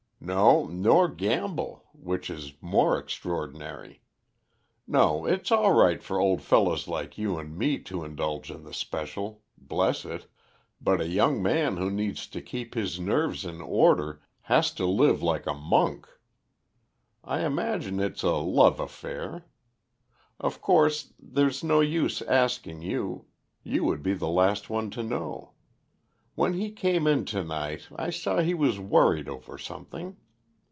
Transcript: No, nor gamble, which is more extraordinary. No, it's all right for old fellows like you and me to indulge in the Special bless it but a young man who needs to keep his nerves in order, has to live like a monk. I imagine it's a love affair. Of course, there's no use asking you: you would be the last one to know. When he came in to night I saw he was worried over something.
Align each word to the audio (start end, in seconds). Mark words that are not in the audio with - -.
No, 0.23 0.67
nor 0.67 1.07
gamble, 1.09 1.85
which 1.93 2.29
is 2.29 2.53
more 2.61 2.95
extraordinary. 2.99 4.01
No, 4.85 5.25
it's 5.25 5.51
all 5.51 5.71
right 5.71 6.01
for 6.03 6.19
old 6.19 6.43
fellows 6.43 6.87
like 6.87 7.17
you 7.17 7.39
and 7.39 7.57
me 7.57 7.79
to 7.79 8.03
indulge 8.05 8.51
in 8.51 8.63
the 8.63 8.71
Special 8.71 9.41
bless 9.57 10.05
it 10.05 10.27
but 10.79 11.01
a 11.01 11.07
young 11.07 11.41
man 11.41 11.77
who 11.77 11.89
needs 11.89 12.27
to 12.27 12.39
keep 12.39 12.75
his 12.75 12.99
nerves 12.99 13.45
in 13.45 13.61
order, 13.61 14.21
has 14.41 14.71
to 14.75 14.85
live 14.85 15.23
like 15.23 15.47
a 15.47 15.55
monk. 15.55 16.07
I 17.23 17.39
imagine 17.43 17.99
it's 17.99 18.21
a 18.21 18.35
love 18.35 18.79
affair. 18.79 19.47
Of 20.39 20.61
course, 20.61 21.13
there's 21.19 21.63
no 21.63 21.79
use 21.79 22.21
asking 22.21 22.83
you: 22.83 23.25
you 23.63 23.85
would 23.85 24.03
be 24.03 24.13
the 24.13 24.27
last 24.29 24.69
one 24.69 24.91
to 24.91 25.01
know. 25.01 25.53
When 26.33 26.53
he 26.53 26.71
came 26.71 27.07
in 27.07 27.25
to 27.25 27.43
night 27.43 27.89
I 27.93 28.09
saw 28.09 28.39
he 28.39 28.53
was 28.53 28.79
worried 28.79 29.27
over 29.27 29.57
something. 29.57 30.15